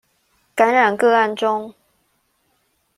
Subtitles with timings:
[0.55, 1.75] 感染個案中